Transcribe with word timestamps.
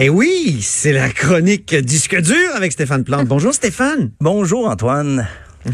Eh 0.00 0.08
oui, 0.10 0.58
c'est 0.62 0.92
la 0.92 1.08
chronique 1.08 1.74
disque 1.74 2.20
dur 2.20 2.36
avec 2.54 2.70
Stéphane 2.70 3.02
Plante. 3.02 3.26
Bonjour 3.26 3.52
Stéphane. 3.52 4.12
Bonjour 4.20 4.68
Antoine. 4.68 5.26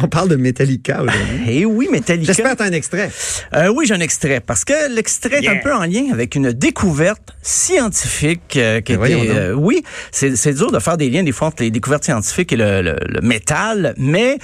On 0.02 0.08
parle 0.08 0.30
de 0.30 0.36
Metallica 0.36 1.02
aujourd'hui. 1.02 1.40
Eh 1.46 1.64
oui, 1.66 1.88
Metallica. 1.92 2.32
J'espère 2.32 2.52
que 2.52 2.56
t'as 2.56 2.64
un 2.64 2.72
extrait. 2.72 3.10
Euh, 3.54 3.68
oui, 3.68 3.84
j'ai 3.86 3.92
un 3.92 4.00
extrait 4.00 4.40
parce 4.40 4.64
que 4.64 4.72
l'extrait 4.94 5.44
est 5.44 5.48
un 5.48 5.58
peu 5.58 5.74
en 5.74 5.84
lien 5.84 6.06
avec 6.10 6.34
une 6.36 6.52
découverte 6.52 7.34
scientifique 7.42 8.56
euh, 8.56 8.80
qui 8.80 8.96
Ben 8.96 9.04
était. 9.18 9.30
euh, 9.30 9.52
oui, 9.52 9.84
c'est 10.10 10.54
dur 10.54 10.72
de 10.72 10.78
faire 10.78 10.96
des 10.96 11.10
liens 11.10 11.22
des 11.22 11.32
fois 11.32 11.48
entre 11.48 11.62
les 11.62 11.70
découvertes 11.70 12.04
scientifiques 12.04 12.52
et 12.54 12.56
le, 12.56 12.80
le- 12.80 12.96
le 13.06 13.20
métal, 13.20 13.94
mais 13.98 14.38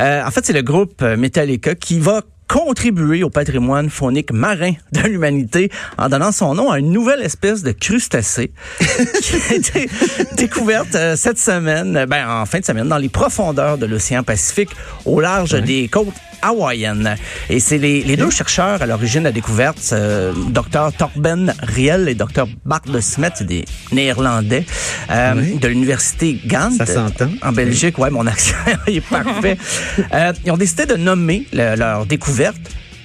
euh, 0.00 0.24
en 0.24 0.30
fait, 0.30 0.46
c'est 0.46 0.54
le 0.54 0.62
groupe 0.62 1.02
Metallica 1.02 1.74
qui 1.74 2.00
va 2.00 2.22
contribuer 2.48 3.22
au 3.22 3.30
patrimoine 3.30 3.90
faunique 3.90 4.32
marin 4.32 4.72
de 4.92 5.00
l'humanité 5.00 5.70
en 5.98 6.08
donnant 6.08 6.32
son 6.32 6.54
nom 6.54 6.70
à 6.70 6.78
une 6.78 6.92
nouvelle 6.92 7.22
espèce 7.22 7.62
de 7.62 7.72
crustacé 7.72 8.52
qui 9.22 9.36
a 9.50 9.54
été 9.54 9.88
découverte 10.36 10.94
euh, 10.94 11.16
cette 11.16 11.38
semaine, 11.38 12.06
ben, 12.08 12.28
en 12.28 12.46
fin 12.46 12.60
de 12.60 12.64
semaine, 12.64 12.88
dans 12.88 12.98
les 12.98 13.08
profondeurs 13.08 13.78
de 13.78 13.86
l'océan 13.86 14.22
Pacifique, 14.22 14.70
au 15.04 15.20
large 15.20 15.60
des 15.62 15.88
côtes 15.88 16.08
hawaïennes. 16.42 17.16
Et 17.50 17.60
c'est 17.60 17.78
les, 17.78 18.02
les 18.02 18.16
deux 18.16 18.30
chercheurs 18.30 18.80
à 18.82 18.86
l'origine 18.86 19.20
de 19.20 19.24
la 19.26 19.32
découverte, 19.32 19.78
euh, 19.92 20.32
Dr 20.50 20.92
Torben 20.96 21.54
Riel 21.62 22.08
et 22.08 22.14
Dr 22.14 22.46
Bart 22.64 22.82
de 22.86 23.00
Smet, 23.00 23.32
des 23.42 23.64
Néerlandais 23.92 24.64
euh, 25.10 25.34
Oui. 25.36 25.58
de 25.58 25.68
l'université 25.68 26.40
Gand. 26.46 26.70
Ça 26.76 26.86
s'entend. 26.86 27.30
En 27.42 27.52
Belgique, 27.52 27.98
ouais, 27.98 28.10
mon 28.10 28.26
accent 28.26 28.54
est 28.86 29.00
parfait. 29.00 29.56
Euh, 30.14 30.32
ils 30.44 30.50
ont 30.52 30.56
décidé 30.56 30.86
de 30.86 30.94
nommer 30.96 31.46
le- 31.52 31.74
leur 31.76 32.06
découverte 32.06 32.56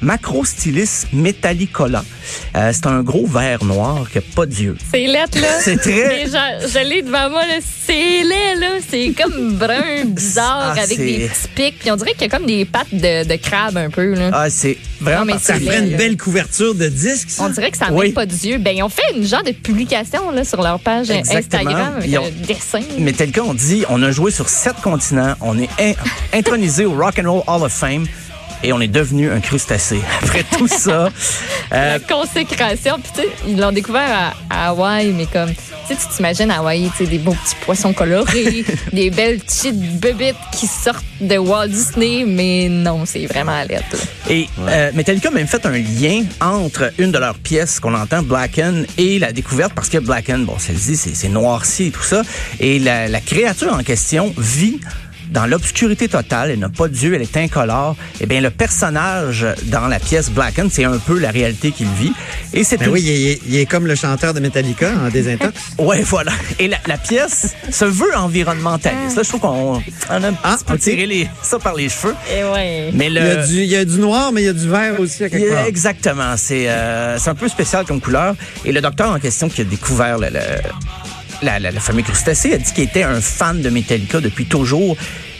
Macrostylis 0.02 1.06
metallicola. 1.14 2.04
Euh, 2.56 2.72
c'est 2.74 2.88
un 2.88 3.02
gros 3.02 3.26
ver 3.26 3.64
noir 3.64 4.06
qui 4.12 4.18
n'a 4.18 4.24
pas 4.36 4.46
d'yeux. 4.46 4.78
C'est 4.92 5.06
lettre, 5.08 5.40
là. 5.40 5.48
C'est 5.62 5.78
très- 5.78 5.92
Mais 6.08 6.26
je, 6.26 6.68
je 6.68 6.88
l'ai 6.88 7.02
devant 7.02 7.30
moi, 7.30 7.46
là. 7.46 7.56
C'est 7.86 8.24
laid, 8.24 8.56
là. 8.60 8.68
C'est 8.90 9.14
comme 9.18 9.54
brun, 9.56 10.06
bizarre, 10.06 10.74
Ah, 10.78 10.82
avec 10.82 10.98
c'est- 10.98 11.06
des 11.06 11.30
petits 11.30 11.48
pics. 11.56 11.80
Puis 11.80 11.92
on 11.92 11.96
dirait 11.96 12.14
qu'il 12.14 12.24
y 12.24 12.26
a 12.26 12.30
comme 12.30 12.46
des 12.46 12.66
pattes 12.66 12.94
de, 12.94 13.28
de 13.28 13.36
crabe 13.36 13.78
un 13.78 13.90
peu, 13.90 14.14
là. 14.14 14.30
Ah, 14.34 14.50
c'est 14.50 14.78
vraiment 15.00 15.26
Non, 15.26 15.34
mais 15.34 15.40
Ça 15.40 15.56
ferait 15.60 15.80
une 15.80 15.98
belle 15.98 16.18
couverture 16.18 16.76
de 16.76 16.88
disque, 16.88 17.30
ça? 17.30 17.44
On 17.44 17.50
dirait 17.50 17.72
que 17.72 17.78
ça 17.78 17.88
n'a 17.88 17.94
Oui. 17.94 18.06
même 18.08 18.14
pas 18.14 18.26
d'yeux. 18.26 18.58
Ben, 18.60 18.76
ils 18.76 18.84
ont 18.84 18.90
fait 18.90 19.02
une 19.16 19.26
genre 19.26 19.44
de 19.44 19.52
publication 19.52 20.32
là, 20.32 20.44
sur 20.44 20.62
leur 20.62 20.80
page 20.80 21.10
Exactement. 21.10 21.62
Instagram 21.70 21.94
avec 21.98 22.10
Ils 22.10 22.18
ont- 22.18 22.26
un 22.26 22.46
dessin. 22.48 22.82
Metallica, 23.00 23.44
on 23.44 23.54
dit, 23.54 23.84
on 23.90 24.02
a 24.04 24.12
joué 24.12 24.32
sur 24.32 24.48
sept 24.50 24.76
continents, 24.84 25.34
on 25.42 25.58
est 25.60 25.70
in- 25.80 25.94
intronisé 26.38 26.86
au 26.86 26.94
Rock 26.94 27.20
and 27.24 27.32
Roll 27.32 27.44
Hall 27.48 27.64
of 27.64 27.72
Fame 27.74 28.06
et 28.64 28.74
on 28.74 28.82
est 28.82 28.88
devenu 28.88 29.30
un 29.32 29.40
crustacé. 29.40 30.00
Après 30.22 30.44
tout 30.44 30.68
ça, 30.68 31.10
euh, 31.74 31.98
La 31.98 32.00
consécration. 32.00 33.00
Puis, 33.02 33.12
tu 33.16 33.22
sais, 33.22 33.28
ils 33.48 33.58
l'ont 33.60 33.72
découvert 33.72 34.34
à, 34.50 34.56
à 34.56 34.70
Hawaï, 34.70 35.12
mais 35.12 35.26
comme, 35.26 35.50
tu 35.50 35.62
sais, 35.88 35.96
tu 35.96 36.16
t'imagines 36.16 36.52
à 36.52 36.60
Hawaï, 36.60 36.90
tu 36.96 37.04
sais, 37.04 37.10
des 37.10 37.18
beaux 37.18 37.34
petits 37.34 37.56
poissons 37.66 37.94
colorés, 37.94 38.64
des 38.94 39.10
belles 39.10 39.40
petites 39.40 40.00
bebites 40.00 40.36
qui 40.52 40.68
sortent 40.68 41.04
de 41.20 41.38
Walt 41.38 41.68
Disney, 41.68 42.24
mais 42.26 42.68
non, 42.70 43.06
c'est 43.06 43.26
vraiment 43.26 43.54
à 43.54 43.66
l'aide. 43.66 43.84
Et 44.30 44.48
euh, 44.60 44.92
Metallica 44.94 45.30
a 45.30 45.32
même 45.32 45.48
fait 45.48 45.66
un 45.66 45.78
lien 45.78 46.24
entre 46.40 46.92
une 46.98 47.12
de 47.12 47.18
leurs 47.18 47.38
pièces 47.38 47.80
qu'on 47.80 47.94
entend, 47.94 48.22
Blacken, 48.24 48.86
et 48.98 49.20
la 49.20 49.32
découverte, 49.32 49.74
parce 49.74 49.90
que 49.90 49.98
Blacken, 49.98 50.46
bon, 50.46 50.56
dit, 50.70 50.96
c'est 50.96 51.16
c'est 51.16 51.30
noirci 51.30 51.88
et 51.88 51.92
tout 51.92 52.04
ça. 52.04 52.22
Et 52.60 52.80
la, 52.80 53.08
la 53.08 53.22
créature 53.22 53.74
en 53.74 53.84
question 53.84 54.34
vit 54.38 54.80
dans 55.32 55.46
l'obscurité 55.46 56.08
totale, 56.08 56.52
elle 56.52 56.60
n'a 56.60 56.70
pas 56.70 56.88
d'yeux, 56.88 57.14
elle 57.16 57.22
est 57.24 57.38
incolore. 57.38 57.96
Eh 58.20 58.26
bien, 58.26 58.42
le 58.42 58.50
personnage 58.50 59.46
dans 59.64 59.88
la 59.88 60.00
pièce 60.00 60.30
Blacken, 60.30 60.70
c'est 60.72 60.84
un 60.84 60.98
peu 60.98 61.18
la 61.18 61.32
réalité 61.32 61.72
qu'il 61.72 61.88
vit. 61.88 62.12
Et 62.54 62.64
c'est 62.64 62.78
Ben 62.78 62.88
une- 62.88 62.94
oui, 62.94 63.02
il 63.02 63.28
est, 63.30 63.42
il 63.48 63.56
est 63.58 63.66
comme 63.66 63.88
le 63.88 63.96
chanteur 63.96 64.34
de 64.34 64.40
Metallica 64.40 64.92
en 65.06 65.10
désintox. 65.10 65.54
Ouais, 65.80 66.02
voilà. 66.04 66.32
Et 66.60 66.68
la, 66.68 66.78
la 66.86 66.98
pièce 66.98 67.56
se 67.72 67.86
veut 67.86 68.16
environnementaliste. 68.16 69.16
Là, 69.18 69.24
je 69.24 69.30
trouve 69.30 69.42
qu'on 69.42 69.82
on 70.10 70.24
a 70.24 70.28
un 70.30 70.34
Ah, 70.44 70.56
petit 70.58 70.66
peu 70.66 70.74
ok. 70.74 70.80
tiré 70.80 71.06
les, 71.08 71.28
ça 71.42 71.58
par 71.60 71.76
les 71.76 71.90
cheveux. 71.90 72.16
Et 72.30 72.44
ouais. 72.44 72.90
Mais 72.94 73.08
Il 73.08 73.14
le, 73.16 73.22
y, 73.22 73.30
a 73.32 73.46
du, 73.48 73.54
il 73.56 73.66
y 73.66 73.76
a 73.76 73.86
du 73.86 74.00
noir, 74.00 74.32
mais 74.32 74.42
il 74.42 74.46
y 74.46 74.50
a 74.50 74.54
du 74.54 74.70
vert 74.70 75.00
aussi 75.00 75.24
à 75.24 75.30
quelque 75.30 75.50
part. 75.54 75.66
Exactement. 75.66 76.34
C'est 76.38 76.70
euh, 76.70 77.18
c'est 77.18 77.30
un 77.30 77.36
peu 77.36 77.48
spécial 77.48 77.86
comme 77.86 78.02
couleur. 78.02 78.36
Et 78.66 78.72
le 78.72 78.82
docteur 78.82 79.12
en 79.12 79.20
question 79.20 79.50
qui 79.50 79.62
a 79.62 79.64
découvert 79.64 80.18
le, 80.20 80.28
le, 80.28 80.40
la, 81.42 81.60
la- 81.60 81.72
le 81.72 81.80
fameux 81.80 82.02
crustacé 82.04 82.54
a 82.54 82.58
dit 82.58 82.72
qu'il 82.74 82.84
était 82.84 83.04
un 83.04 83.22
fan 83.22 83.62
de 83.62 83.70
Metallica 83.70 84.20
depuis 84.20 84.46
toujours. 84.46 84.96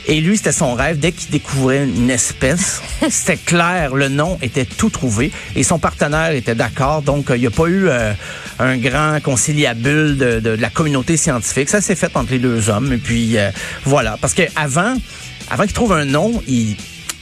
Et 0.08 0.20
lui, 0.20 0.36
c'était 0.36 0.50
son 0.50 0.74
rêve. 0.74 0.98
Dès 0.98 1.12
qu'il 1.12 1.30
découvrait 1.30 1.84
une 1.84 2.10
espèce, 2.10 2.82
c'était 3.08 3.36
clair, 3.36 3.94
le 3.94 4.08
nom 4.08 4.36
était 4.42 4.64
tout 4.64 4.90
trouvé. 4.90 5.30
Et 5.54 5.62
son 5.62 5.78
partenaire 5.78 6.32
était 6.32 6.56
d'accord. 6.56 7.02
Donc, 7.02 7.30
euh, 7.30 7.36
il 7.36 7.40
n'y 7.40 7.46
a 7.46 7.50
pas 7.50 7.66
eu 7.68 7.88
euh, 7.88 8.12
un 8.58 8.76
grand 8.78 9.20
conciliabule 9.22 10.16
de, 10.16 10.40
de- 10.40 10.56
de 10.56 10.60
la 10.60 10.70
communauté 10.70 11.16
scientifique. 11.16 11.68
Ça 11.68 11.80
s'est 11.80 11.94
fait 11.94 12.10
entre 12.16 12.32
les 12.32 12.40
deux 12.40 12.68
hommes. 12.68 12.92
Et 12.92 12.96
puis, 12.98 13.38
euh, 13.38 13.50
voilà. 13.84 14.18
Parce 14.20 14.34
que 14.34 14.42
avant, 14.56 14.96
avant 15.50 15.62
qu'il 15.64 15.72
trouve 15.72 15.92
un 15.92 16.04
nom, 16.04 16.42
il 16.48 16.76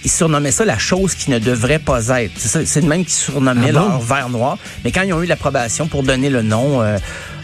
ils 0.05 0.11
surnommaient 0.11 0.51
ça 0.51 0.65
la 0.65 0.79
chose 0.79 1.15
qui 1.15 1.31
ne 1.31 1.39
devrait 1.39 1.79
pas 1.79 2.09
être. 2.23 2.33
C'est 2.39 2.81
de 2.81 2.87
même 2.87 3.05
qu'ils 3.05 3.13
surnommaient 3.15 3.69
Ah 3.71 3.73
bon? 3.81 3.89
leur 3.89 4.01
verre 4.01 4.29
noir. 4.31 4.59
Mais 4.85 4.93
quand 4.93 5.03
ils 5.03 5.13
ont 5.13 5.23
eu 5.23 5.27
l'approbation 5.27 5.87
pour 5.89 6.03
donner 6.03 6.31
le 6.31 6.43
nom 6.43 6.81
euh, 6.83 6.97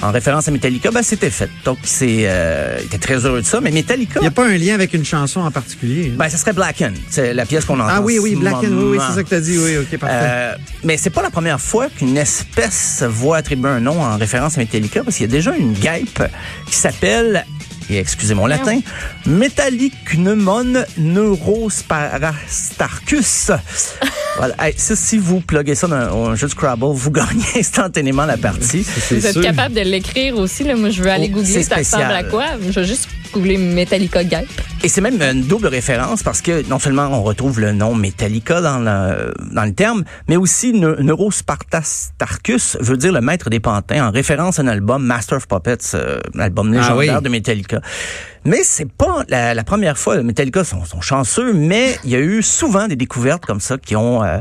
en 0.02 0.10
référence 0.10 0.48
à 0.48 0.50
Metallica, 0.50 0.90
ben 0.90 1.02
c'était 1.02 1.30
fait. 1.30 1.50
Donc 1.64 1.78
c'est, 1.82 2.20
euh, 2.24 2.76
ils 2.80 2.86
étaient 2.86 2.98
très 2.98 3.24
heureux 3.26 3.40
de 3.42 3.46
ça. 3.46 3.60
Mais 3.60 3.70
Metallica, 3.70 4.20
Il 4.20 4.22
n'y 4.22 4.28
a 4.28 4.30
pas 4.32 4.46
un 4.46 4.56
lien 4.56 4.74
avec 4.74 4.94
une 4.94 5.04
chanson 5.04 5.40
en 5.40 5.50
particulier. 5.50 6.10
hein? 6.12 6.16
ben 6.18 6.28
ça 6.28 6.38
serait 6.38 6.52
Blacken. 6.52 6.94
C'est 7.10 7.34
la 7.34 7.44
pièce 7.46 7.64
qu'on 7.64 7.78
entend. 7.80 7.88
ah 7.96 8.00
oui, 8.00 8.18
oui, 8.18 8.32
ce 8.34 8.38
Black 8.40 8.54
and 8.54 8.58
oui, 8.70 8.84
oui, 8.92 8.98
c'est 9.06 9.14
ça 9.16 9.22
que 9.22 9.28
tu 9.28 9.34
as 9.34 9.40
dit. 9.40 9.58
Oui, 9.58 9.76
OK, 9.78 9.98
parfait. 9.98 10.16
Euh, 10.18 10.54
mais 10.84 10.96
c'est 10.96 11.10
pas 11.10 11.22
la 11.22 11.30
première 11.30 11.60
fois 11.60 11.88
qu'une 11.88 12.16
espèce 12.16 13.02
voit 13.08 13.38
attribuer 13.38 13.68
un 13.70 13.80
nom 13.80 14.00
en 14.02 14.16
référence 14.16 14.56
à 14.56 14.60
Metallica, 14.60 15.02
parce 15.04 15.16
qu'il 15.16 15.26
y 15.26 15.28
a 15.28 15.32
déjà 15.32 15.54
une 15.56 15.72
guêpe 15.74 16.22
qui 16.66 16.76
s'appelle, 16.76 17.44
et 17.90 17.98
excusez 17.98 18.34
mon 18.34 18.46
latin, 18.46 18.80
Metallicnumon 19.26 20.84
neurosparastarcus. 20.98 23.50
voilà. 24.38 24.54
Hey, 24.58 24.74
ça, 24.76 24.96
si 24.96 25.18
vous 25.18 25.40
pluguez 25.40 25.74
ça 25.74 25.86
dans 25.86 25.96
un, 25.96 26.30
un 26.30 26.34
jeu 26.34 26.46
de 26.46 26.52
Scrabble, 26.52 26.86
vous 26.92 27.10
gagnez 27.12 27.44
instantanément 27.58 28.26
la 28.26 28.36
partie. 28.36 28.84
Vous 29.10 29.26
êtes 29.26 29.32
sûr. 29.32 29.42
capable 29.42 29.74
de 29.74 29.80
l'écrire 29.82 30.36
aussi. 30.36 30.64
Là. 30.64 30.76
Moi, 30.76 30.90
je 30.90 31.02
veux 31.02 31.10
aller 31.10 31.30
Oh, 31.30 31.36
googler 31.36 31.62
ça 31.62 31.76
ressemble 31.76 32.04
à 32.04 32.24
quoi. 32.24 32.44
Je 32.68 32.80
vais 32.80 32.86
juste 32.86 33.08
googler 33.32 33.56
Metallica 33.58 34.22
Guêpe. 34.24 34.48
Et 34.82 34.88
c'est 34.88 35.00
même 35.00 35.20
une 35.20 35.42
double 35.42 35.66
référence 35.68 36.22
parce 36.22 36.40
que 36.42 36.66
non 36.68 36.78
seulement 36.78 37.08
on 37.10 37.22
retrouve 37.22 37.60
le 37.60 37.72
nom 37.72 37.94
Metallica 37.94 38.60
dans 38.60 38.78
le, 38.78 39.32
dans 39.52 39.64
le 39.64 39.72
terme, 39.74 40.04
mais 40.28 40.36
aussi 40.36 40.72
ne- 40.72 40.94
Neurospartastarcus 41.02 42.76
veut 42.80 42.96
dire 42.96 43.12
le 43.12 43.20
maître 43.20 43.50
des 43.50 43.60
pantins 43.60 44.08
en 44.08 44.10
référence 44.10 44.58
à 44.58 44.62
un 44.62 44.68
album 44.68 45.04
Master 45.04 45.38
of 45.38 45.48
Puppets, 45.48 45.94
euh, 45.94 46.18
l'album 46.34 46.72
légendaire 46.72 47.14
Ah 47.14 47.16
oui. 47.18 47.22
de 47.22 47.28
Metallica. 47.28 47.80
Mais 48.44 48.62
c'est 48.62 48.90
pas 48.90 49.24
la, 49.28 49.54
la 49.54 49.64
première 49.64 49.98
fois. 49.98 50.22
Metallica 50.22 50.64
sont, 50.64 50.84
sont 50.84 51.00
chanceux, 51.00 51.52
mais 51.52 51.98
il 52.04 52.10
y 52.10 52.14
a 52.16 52.20
eu 52.20 52.42
souvent 52.42 52.86
des 52.86 52.96
découvertes 52.96 53.44
comme 53.46 53.60
ça 53.60 53.76
qui 53.78 53.96
ont 53.96 54.22
euh, 54.22 54.38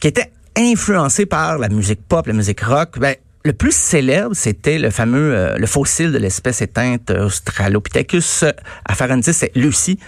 qui 0.00 0.08
étaient 0.08 0.32
influencées 0.58 1.26
par 1.26 1.58
la 1.58 1.68
musique 1.68 2.00
pop, 2.08 2.26
la 2.26 2.32
musique 2.32 2.60
rock. 2.62 2.98
Ben, 2.98 3.14
le 3.46 3.52
plus 3.52 3.74
célèbre, 3.74 4.34
c'était 4.34 4.78
le 4.78 4.90
fameux 4.90 5.34
euh, 5.34 5.56
le 5.56 5.66
fossile 5.66 6.10
de 6.12 6.18
l'espèce 6.18 6.60
éteinte 6.62 7.10
euh, 7.10 7.26
Australopithecus 7.26 8.44
afarensis, 8.84 9.32
c'est 9.32 9.52
Lucie, 9.54 9.98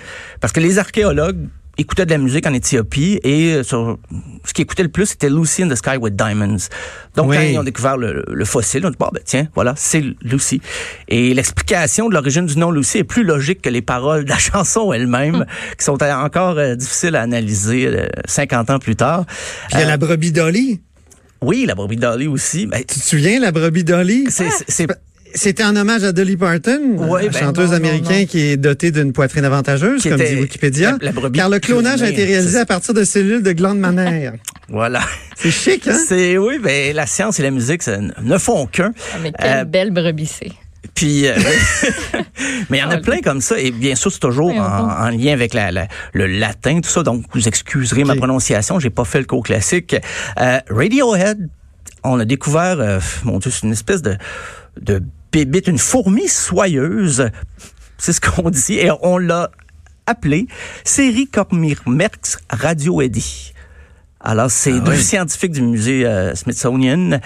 parce 0.41 0.53
que 0.53 0.61
les 0.61 0.79
archéologues 0.79 1.47
écoutaient 1.79 2.07
de 2.07 2.11
la 2.11 2.19
musique 2.19 2.45
en 2.47 2.53
Éthiopie 2.53 3.21
et 3.23 3.53
euh, 3.55 3.63
sur, 3.63 3.99
ce 4.45 4.53
qui 4.53 4.63
écoutait 4.63 4.83
le 4.83 4.89
plus, 4.89 5.07
c'était 5.07 5.31
Lucy 5.31 5.63
in 5.63 5.69
the 5.69 5.77
Sky 5.77 5.97
with 5.97 6.17
Diamonds. 6.17 6.67
Donc, 7.15 7.29
Oui. 7.31 7.37
quand 7.37 7.43
ils 7.43 7.59
ont 7.59 7.63
découvert 7.63 7.97
le, 7.97 8.25
le 8.27 8.45
fossile, 8.45 8.85
on 8.85 8.91
dit, 8.91 8.97
bon, 8.99 9.09
ben, 9.13 9.23
tiens, 9.25 9.47
voilà, 9.55 9.75
c'est 9.77 10.03
Lucy. 10.23 10.61
Et 11.07 11.33
l'explication 11.35 12.09
de 12.09 12.15
l'origine 12.15 12.47
du 12.47 12.59
nom 12.59 12.73
Lucy 12.73 12.99
est 12.99 13.05
plus 13.05 13.23
logique 13.23 13.63
que 13.63 13.71
les 13.71 13.83
paroles 13.83 14.25
de 14.25 14.31
la 14.31 14.39
chanson 14.51 14.93
elle-même, 14.93 15.47
qui 15.79 15.85
sont 15.85 16.03
encore 16.03 16.59
euh, 16.59 16.75
difficiles 16.75 17.15
à 17.15 17.23
analyser 17.23 17.87
euh, 17.87 18.09
50 18.27 18.71
ans 18.71 18.79
plus 18.81 18.97
tard. 18.97 19.25
Puis 19.27 19.37
il 19.75 19.79
y 19.79 19.83
a 19.83 19.87
Euh, 19.87 19.89
la 19.91 19.97
brebis 19.99 20.33
Dolly. 20.33 20.81
Oui, 21.43 21.65
la 21.67 21.75
brebis 21.75 21.97
Dolly 21.97 22.27
aussi. 22.27 22.67
Ben, 22.67 22.79
Tu 22.81 22.99
te 23.01 23.05
souviens, 23.05 23.41
la 23.41 23.53
brebis 23.53 23.85
Dolly? 23.85 24.27
c'est, 24.31 24.51
c'est- 24.51 24.65
c'est- 24.69 24.87
C'était 25.35 25.63
en 25.63 25.77
hommage 25.77 26.05
à 26.05 26.13
Dolly 26.13 26.39
Parton, 26.39 26.97
Ouais, 26.97 27.25
la 27.25 27.29
ben 27.29 27.39
chanteuse 27.39 27.69
non, 27.71 27.77
américaine 27.77 28.21
non. 28.21 28.27
qui 28.27 28.41
est 28.41 28.57
dotée 28.57 28.91
d'une 28.91 29.13
poitrine 29.13 29.45
avantageuse, 29.45 30.01
Qui 30.03 30.09
comme 30.09 30.19
dit 30.23 30.35
Wikipédia. 30.37 30.93
la- 30.93 30.97
la 31.03 31.13
brebis 31.13 31.39
car 31.39 31.51
le 31.51 31.59
clonage 31.59 32.01
a 32.03 32.09
été 32.09 32.25
réalisé 32.25 32.59
à 32.59 32.65
partir 32.65 32.95
de 32.95 33.05
cellules 33.05 33.43
de 33.43 33.53
glandes 33.53 33.79
mammaires. 33.79 34.33
Voilà. 34.71 35.01
C'est 35.37 35.51
chic, 35.51 35.87
hein? 35.87 35.99
C'est 36.09 36.37
oui, 36.39 36.59
ben 36.63 36.95
la 36.97 37.07
science 37.07 37.39
et 37.41 37.43
la 37.43 37.51
musique 37.51 37.83
ça 37.83 37.99
ne 37.99 38.39
font 38.39 38.67
qu'un. 38.67 38.93
Ah, 39.15 39.19
mais 39.23 39.33
quelle 39.39 39.51
Euh, 39.59 39.65
belle 39.65 39.91
brebis 39.93 40.27
c'est. 40.27 40.51
Puis, 40.95 41.27
euh, 41.27 41.35
mais 42.71 42.79
il 42.79 42.81
y 42.81 42.85
en 42.85 42.91
a 42.91 42.99
plein 42.99 43.21
comme 43.21 43.41
ça. 43.41 43.59
Et 43.59 43.71
bien 43.71 43.95
sûr, 43.95 44.13
c'est 44.13 44.21
toujours 44.21 44.53
en, 44.55 45.09
lien 45.11 45.33
avec 45.33 45.55
la, 45.55 45.71
la- 45.73 45.89
le 46.13 46.27
latin, 46.27 46.81
tout 46.81 46.89
ça. 46.91 47.03
Donc, 47.03 47.25
vous 47.35 47.49
excuserez 47.49 48.05
ma 48.05 48.15
prononciation. 48.17 48.79
J'ai 48.81 48.91
pas 48.91 49.05
fait 49.05 49.19
le 49.21 49.27
cours 49.27 49.43
classique. 49.43 49.97
Euh, 50.41 50.61
Radiohead, 50.71 51.49
on 52.05 52.19
a 52.21 52.25
découvert, 52.25 52.79
euh, 52.81 53.01
mon 53.25 53.39
Dieu, 53.39 53.51
c'est 53.51 53.67
une 53.67 53.73
espèce 53.73 54.03
de, 54.03 54.17
de 54.81 55.03
bébite, 55.33 55.67
une 55.69 55.79
fourmi 55.79 56.29
soyeuse. 56.29 57.29
C'est 57.99 58.13
ce 58.13 58.21
qu'on 58.21 58.49
dit. 58.51 58.75
Et 58.79 58.91
on 59.03 59.19
l'a 59.19 59.51
appelé 60.07 60.47
série 60.85 61.27
Cormyrmex 61.27 62.39
radioedi. 62.51 63.53
Alors, 64.21 64.51
c'est 64.51 64.73
Ah 64.75 64.81
deux 64.81 64.93
oui. 64.93 65.03
scientifiques 65.03 65.53
du 65.53 65.63
musée 65.63 66.05
euh, 66.05 66.35
Smithsonian 66.35 67.21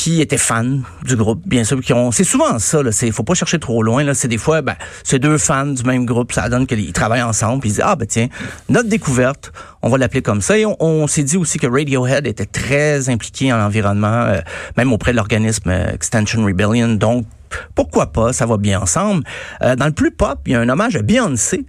qui 0.00 0.22
étaient 0.22 0.38
fans 0.38 0.78
du 1.04 1.14
groupe, 1.14 1.42
bien 1.46 1.62
sûr, 1.62 1.78
qui 1.82 1.92
ont. 1.92 2.10
C'est 2.10 2.24
souvent 2.24 2.58
ça. 2.58 2.82
Là, 2.82 2.90
c'est 2.90 3.10
faut 3.10 3.22
pas 3.22 3.34
chercher 3.34 3.58
trop 3.58 3.82
loin. 3.82 4.02
Là, 4.02 4.14
c'est 4.14 4.28
des 4.28 4.38
fois, 4.38 4.62
ben, 4.62 4.74
c'est 5.04 5.18
deux 5.18 5.36
fans 5.36 5.66
du 5.66 5.82
même 5.82 6.06
groupe. 6.06 6.32
Ça 6.32 6.48
donne 6.48 6.66
qu'ils 6.66 6.90
travaillent 6.94 7.20
ensemble. 7.20 7.60
Puis 7.60 7.68
ils 7.68 7.72
disent 7.74 7.84
ah 7.84 7.96
ben 7.96 8.06
tiens, 8.06 8.28
notre 8.70 8.88
découverte, 8.88 9.52
on 9.82 9.90
va 9.90 9.98
l'appeler 9.98 10.22
comme 10.22 10.40
ça. 10.40 10.56
Et 10.56 10.64
on, 10.64 10.74
on 10.80 11.06
s'est 11.06 11.22
dit 11.22 11.36
aussi 11.36 11.58
que 11.58 11.66
Radiohead 11.66 12.26
était 12.26 12.46
très 12.46 13.10
impliqué 13.10 13.52
en 13.52 13.60
environnement, 13.60 14.22
euh, 14.22 14.40
même 14.78 14.90
auprès 14.94 15.12
de 15.12 15.16
l'organisme 15.16 15.68
euh, 15.68 15.92
Extension 15.92 16.46
Rebellion. 16.46 16.94
Donc 16.94 17.26
pourquoi 17.74 18.12
pas, 18.12 18.32
ça 18.32 18.46
va 18.46 18.56
bien 18.56 18.80
ensemble. 18.80 19.24
Euh, 19.62 19.76
dans 19.76 19.86
le 19.86 19.92
plus 19.92 20.10
pop, 20.10 20.38
il 20.46 20.52
y 20.52 20.54
a 20.54 20.60
un 20.60 20.68
hommage 20.68 20.96
à 20.96 21.02
Beyoncé. 21.02 21.64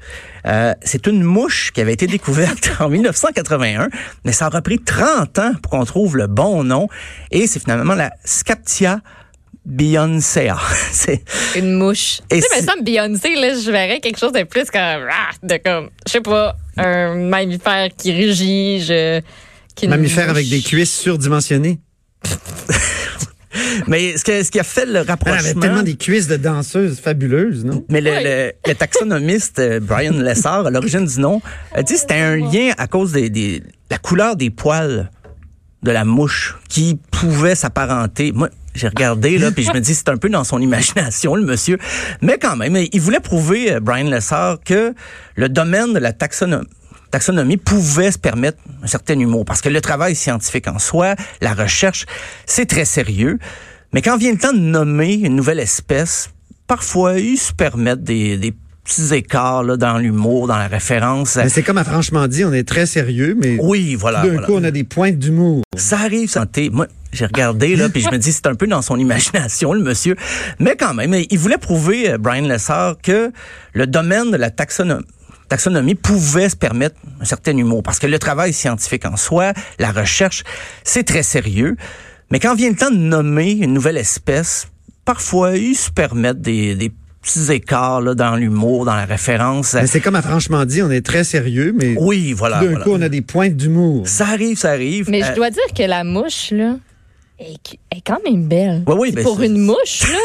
Euh, 0.48 0.74
c'est 0.81 1.07
une 1.07 1.24
mouche 1.24 1.72
qui 1.72 1.81
avait 1.81 1.94
été 1.94 2.07
découverte 2.07 2.72
en 2.80 2.89
1981, 2.89 3.89
mais 4.25 4.31
ça 4.31 4.48
aura 4.48 4.62
pris 4.62 4.80
30 4.80 5.39
ans 5.39 5.51
pour 5.62 5.72
qu'on 5.72 5.86
trouve 5.86 6.18
le 6.18 6.27
bon 6.27 6.63
nom. 6.63 6.88
Et 7.31 7.48
c'est 7.48 7.60
finalement 7.60 7.95
la 7.95 8.12
Scaptia 8.23 9.01
Beyoncéa. 9.65 10.57
c'est 10.91 11.23
Une 11.56 11.73
mouche. 11.73 12.21
Et 12.31 12.41
tu 12.41 12.41
sais, 12.41 12.47
si- 12.56 12.62
me 12.63 12.68
semble 12.68 12.83
Beyoncé, 12.83 13.35
là, 13.35 13.53
je 13.53 13.71
verrais 13.71 14.00
quelque 14.00 14.18
chose 14.19 14.31
de 14.31 14.44
plus 14.44 14.65
comme, 14.71 14.79
ah, 14.81 15.29
de 15.44 15.57
comme, 15.63 15.89
je 16.07 16.12
sais 16.13 16.21
pas, 16.21 16.56
un 16.77 17.15
mammifère 17.15 17.89
qui 17.95 18.12
rugit, 18.13 18.81
je, 18.81 19.21
qui 19.75 19.88
Mammifère 19.88 20.29
avec 20.29 20.50
des 20.50 20.62
cuisses 20.62 20.94
surdimensionnées. 20.94 21.79
mais 23.88 24.18
ce, 24.18 24.24
que- 24.24 24.44
ce 24.44 24.50
qui 24.51 24.59
a 24.59 24.63
fait 24.63 24.85
le 24.85 24.91
Elle 24.91 24.97
avait 24.97 25.12
rapprochement. 25.12 25.62
tellement 25.62 25.83
des 25.83 25.95
cuisses 25.95 26.27
de 26.27 26.38
danseuses 26.38 27.00
fabuleuses, 27.00 27.65
non? 27.65 27.83
Mais 27.89 28.01
le, 28.01 28.12
Oui. 28.12 28.24
le- 28.24 28.51
le 28.67 28.75
taxonomiste 28.75 29.59
euh, 29.59 29.79
Brian 29.79 30.13
Lessard, 30.13 30.65
à 30.67 30.69
l'origine 30.71 31.06
du 31.06 31.19
nom, 31.19 31.41
a 31.74 31.83
dit 31.83 31.94
que 31.94 32.00
c'était 32.00 32.15
un 32.15 32.38
lien 32.38 32.71
à 32.77 32.88
cause 32.88 33.12
des 33.12 33.62
la 33.89 33.97
couleur 33.97 34.35
des 34.38 34.50
poils 34.50 35.12
de 35.83 35.92
la 35.92 36.06
mouche 36.06 36.57
qui 36.69 37.00
pouvait 37.12 37.56
s'apparenter. 37.56 38.31
Moi, 38.31 38.50
j'ai 38.74 38.88
regardé 38.88 39.38
là, 39.38 39.51
puis 39.51 39.63
je 39.63 39.72
me 39.72 39.80
dis 39.80 39.94
c'est 39.94 40.10
un 40.10 40.18
peu 40.18 40.30
dans 40.30 40.44
son 40.44 40.62
imagination 40.62 41.36
le 41.36 41.44
monsieur, 41.44 41.78
mais 42.22 42.38
quand 42.38 42.56
même, 42.56 42.78
il 42.92 43.01
voulait 43.01 43.19
prouver 43.19 43.74
euh, 43.74 43.80
Brian 43.80 44.10
Lessard 44.10 44.60
que 44.63 44.94
le 45.36 45.50
domaine 45.50 45.94
de 45.94 46.00
la 46.00 46.13
taxonomie 46.13 46.68
taxonomie 47.12 47.57
pouvait 47.57 48.12
se 48.12 48.18
permettre 48.18 48.57
un 48.81 48.88
certain 48.88 49.19
humour 49.19 49.44
parce 49.44 49.62
que 49.62 49.68
le 49.68 49.81
travail 49.81 50.16
scientifique 50.16 50.69
en 50.69 50.80
soi, 50.80 51.16
la 51.42 51.54
recherche, 51.54 52.06
c'est 52.45 52.66
très 52.66 52.86
sérieux. 52.86 53.38
Mais 53.94 54.01
quand 54.01 54.18
vient 54.18 54.31
le 54.31 54.38
temps 54.38 54.54
de 54.54 54.60
nommer 54.60 55.16
une 55.16 55.36
nouvelle 55.36 55.60
espèce, 55.60 56.30
parfois 56.68 57.19
ils 57.19 57.38
se 57.38 57.51
permettent 57.51 58.04
des, 58.04 58.38
des 58.38 58.54
petits 58.83 59.13
écarts 59.13 59.63
là, 59.63 59.78
dans 59.78 59.98
l'humour, 59.98 60.48
dans 60.48 60.57
la 60.57 60.68
référence. 60.68 61.36
Mais 61.38 61.50
c'est 61.50 61.63
comme 61.63 61.78
à 61.78 61.83
franchement 61.83 62.28
dit, 62.28 62.44
on 62.45 62.54
est 62.54 62.68
très 62.68 62.86
sérieux, 62.86 63.38
mais 63.39 63.57
Oui, 63.62 63.95
voilà. 63.95 64.22
d'un 64.24 64.31
voilà. 64.31 64.48
coup, 64.48 64.54
on 64.56 64.63
a 64.63 64.72
des 64.72 64.83
pointes 64.83 65.18
d'humour. 65.18 65.62
Ça 65.78 66.00
arrive, 66.00 66.30
santé. 66.30 66.69
Moi, 66.69 66.88
j'ai 67.13 67.25
regardé 67.25 67.75
là, 67.75 67.89
puis 67.89 68.01
je 68.01 68.10
me 68.10 68.18
dis 68.18 68.31
c'est 68.31 68.48
un 68.48 68.56
peu 68.56 68.68
dans 68.68 68.81
son 68.81 68.98
imagination 68.98 69.74
le 69.74 69.81
monsieur, 69.81 70.16
mais 70.60 70.75
quand 70.78 70.94
même, 70.94 71.13
il 71.30 71.38
voulait 71.39 71.57
prouver 71.57 72.12
euh, 72.12 72.18
Brian 72.18 72.48
Lessard 72.48 72.95
que 73.01 73.31
le 73.74 73.88
domaine 73.88 74.31
de 74.31 74.38
la 74.38 74.50
taxonomie 74.50 75.04
taxonomie 75.50 75.95
pouvait 75.95 76.48
se 76.48 76.56
permettre 76.56 76.95
un 77.19 77.25
certain 77.25 77.57
humour 77.57 77.84
parce 77.84 78.00
que 78.00 78.07
le 78.07 78.18
travail 78.19 78.54
scientifique 78.54 79.04
en 79.06 79.18
soi, 79.18 79.51
la 79.80 79.92
recherche, 79.92 80.44
c'est 80.86 81.04
très 81.04 81.24
sérieux. 81.24 81.75
Mais 82.31 82.39
quand 82.39 82.56
vient 82.56 82.69
le 82.69 82.77
temps 82.77 82.89
de 82.89 82.95
nommer 82.95 83.51
une 83.51 83.74
nouvelle 83.74 83.98
espèce, 83.98 84.69
parfois 85.04 85.57
ils 85.57 85.75
se 85.75 85.92
permettent 85.92 86.39
des, 86.39 86.75
des 86.75 86.94
petits 87.21 87.51
écarts 87.51 88.01
là, 88.01 88.15
dans 88.15 88.35
l'humour, 88.35 88.85
dans 88.85 88.95
la 88.95 89.06
référence. 89.06 89.73
Mais 89.75 89.88
c'est 89.88 90.01
comme 90.01 90.15
à 90.15 90.21
franchement 90.21 90.65
dit, 90.65 90.81
on 90.81 90.89
est 90.91 91.06
très 91.06 91.23
sérieux, 91.23 91.73
mais 91.77 91.95
Oui, 92.00 92.33
voilà. 92.33 92.59
d'un 92.62 92.69
voilà. 92.71 92.83
coup, 92.83 92.91
on 92.94 93.01
a 93.01 93.09
des 93.09 93.21
pointes 93.21 93.56
d'humour. 93.56 94.07
Ça 94.07 94.27
arrive, 94.27 94.57
ça 94.57 94.71
arrive. 94.71 95.09
Mais 95.09 95.23
Euh, 95.23 95.27
je 95.29 95.35
dois 95.35 95.50
dire 95.51 95.62
que 95.77 95.83
la 95.83 96.03
mouche, 96.03 96.51
là, 96.51 96.75
est, 97.39 97.77
est 97.95 98.01
quand 98.06 98.19
même 98.25 98.47
belle. 98.47 98.83
Ouais, 98.88 98.95
oui, 98.97 99.12
ben, 99.12 99.23
Pour 99.23 99.39
c'est- 99.39 99.45
une 99.47 99.57
mouche, 99.59 100.03
là, 100.12 100.19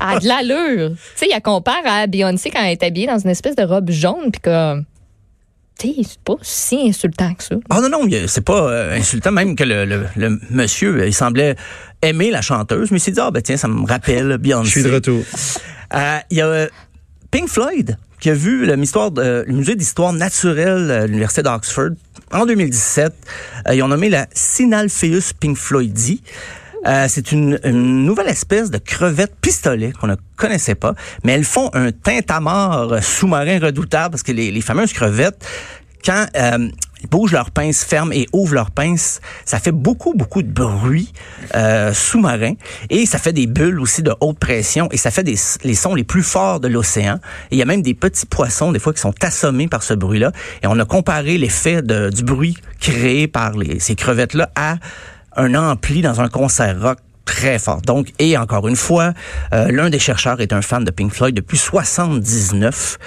elle 0.00 0.16
a 0.16 0.20
de 0.20 0.26
l'allure. 0.28 0.90
Tu 0.96 0.96
sais, 1.16 1.26
il 1.26 1.30
la 1.30 1.40
compare 1.40 1.82
à 1.84 2.06
Beyoncé 2.06 2.50
quand 2.50 2.62
elle 2.62 2.72
est 2.72 2.82
habillée 2.82 3.06
dans 3.06 3.18
une 3.18 3.30
espèce 3.30 3.56
de 3.56 3.62
robe 3.62 3.90
jaune, 3.90 4.30
puis 4.32 4.40
comme, 4.42 4.84
tu 5.78 5.88
sais, 5.88 5.94
c'est 6.02 6.18
pas 6.20 6.34
si 6.42 6.88
insultant 6.88 7.32
que 7.34 7.44
ça. 7.44 7.54
Ah 7.70 7.80
non, 7.80 7.88
non, 7.88 8.08
c'est 8.26 8.44
pas 8.44 8.68
euh, 8.70 8.96
insultant, 8.98 9.30
même 9.32 9.54
que 9.54 9.64
le, 9.64 9.84
le, 9.84 10.06
le 10.16 10.40
monsieur, 10.50 10.96
euh, 11.00 11.06
il 11.06 11.14
semblait 11.14 11.54
aimer 12.02 12.30
la 12.30 12.42
chanteuse, 12.42 12.90
mais 12.90 12.98
il 12.98 13.00
s'est 13.00 13.10
dit, 13.12 13.20
ah 13.20 13.30
ben 13.30 13.42
tiens, 13.42 13.56
ça 13.56 13.68
me 13.68 13.86
rappelle 13.86 14.38
Beyoncé. 14.38 14.66
Je 14.66 14.70
suis 14.80 14.82
de 14.82 14.90
retour. 14.94 15.22
Euh, 15.94 16.18
Il 16.30 16.36
y 16.38 16.40
a 16.40 16.46
euh, 16.46 16.68
Pink 17.30 17.48
Floyd 17.48 17.96
qui 18.20 18.30
a 18.30 18.34
vu 18.34 18.66
le, 18.66 18.76
histoire 18.78 19.10
de- 19.10 19.44
le 19.46 19.52
musée 19.54 19.76
d'histoire 19.76 20.12
naturelle 20.12 20.88
de 20.88 21.06
l'Université 21.06 21.42
d'Oxford 21.42 21.90
en 22.32 22.46
2017. 22.46 23.12
Euh, 23.68 23.74
ils 23.74 23.82
ont 23.82 23.88
nommé 23.88 24.08
la 24.08 24.26
Sinalpheus 24.32 25.32
Pink 25.38 25.56
Floydi. 25.56 26.22
Euh, 26.86 27.06
c'est 27.08 27.32
une, 27.32 27.58
une 27.64 28.04
nouvelle 28.04 28.28
espèce 28.28 28.70
de 28.70 28.78
crevette 28.78 29.34
pistolet 29.40 29.92
qu'on 29.92 30.06
ne 30.06 30.14
connaissait 30.36 30.76
pas, 30.76 30.94
mais 31.24 31.32
elles 31.32 31.44
font 31.44 31.70
un 31.74 31.90
tintamarre 31.90 33.02
sous-marin 33.02 33.58
redoutable 33.58 34.12
parce 34.12 34.22
que 34.22 34.30
les, 34.32 34.50
les 34.52 34.60
fameuses 34.60 34.92
crevettes, 34.92 35.44
quand 36.04 36.26
euh, 36.36 36.68
ils 37.00 37.08
bougent 37.08 37.32
leurs 37.32 37.50
pinces 37.50 37.84
fermes 37.84 38.12
et 38.12 38.26
ouvrent 38.32 38.54
leurs 38.54 38.70
pinces, 38.70 39.20
ça 39.44 39.58
fait 39.58 39.72
beaucoup, 39.72 40.14
beaucoup 40.14 40.42
de 40.42 40.50
bruit 40.50 41.12
euh, 41.54 41.92
sous-marin 41.92 42.54
et 42.90 43.06
ça 43.06 43.18
fait 43.18 43.32
des 43.32 43.46
bulles 43.46 43.80
aussi 43.80 44.02
de 44.02 44.14
haute 44.20 44.38
pression 44.38 44.88
et 44.90 44.96
ça 44.96 45.10
fait 45.10 45.24
des, 45.24 45.36
les 45.64 45.74
sons 45.74 45.94
les 45.94 46.04
plus 46.04 46.22
forts 46.22 46.60
de 46.60 46.68
l'océan. 46.68 47.18
Il 47.50 47.58
y 47.58 47.62
a 47.62 47.64
même 47.64 47.82
des 47.82 47.94
petits 47.94 48.26
poissons, 48.26 48.72
des 48.72 48.78
fois, 48.78 48.92
qui 48.92 49.00
sont 49.00 49.14
assommés 49.22 49.68
par 49.68 49.82
ce 49.82 49.94
bruit-là. 49.94 50.32
Et 50.62 50.66
on 50.66 50.78
a 50.78 50.84
comparé 50.84 51.38
l'effet 51.38 51.82
du 51.82 52.22
bruit 52.22 52.56
créé 52.80 53.28
par 53.28 53.56
les, 53.56 53.80
ces 53.80 53.94
crevettes-là 53.94 54.50
à 54.54 54.76
un 55.36 55.54
ampli 55.54 56.02
dans 56.02 56.20
un 56.20 56.28
concert 56.28 56.80
rock 56.80 56.98
très 57.24 57.58
fort. 57.58 57.82
Donc, 57.82 58.12
et 58.18 58.36
encore 58.38 58.68
une 58.68 58.76
fois, 58.76 59.12
euh, 59.52 59.70
l'un 59.70 59.90
des 59.90 59.98
chercheurs 59.98 60.40
est 60.40 60.52
un 60.52 60.62
fan 60.62 60.84
de 60.84 60.90
Pink 60.90 61.12
Floyd 61.12 61.34
depuis 61.34 61.58
79. 61.58 62.98